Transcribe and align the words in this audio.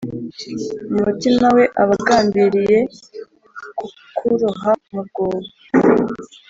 u 0.91 0.95
mutima 1.03 1.47
we, 1.55 1.63
aba 1.81 1.93
agambiriye 2.01 2.79
kukuroha 3.77 4.71
mu 4.89 5.01
rwobo 5.07 5.49